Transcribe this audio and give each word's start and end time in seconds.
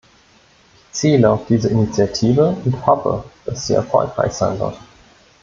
Ich 0.91 0.97
zähle 0.97 1.29
auf 1.29 1.45
diese 1.45 1.67
Initiative 1.69 2.57
und 2.65 2.83
hoffe, 2.87 3.23
dass 3.45 3.67
sie 3.67 3.75
erfolgreich 3.75 4.31
sein 4.33 4.59
wird. 4.59 4.79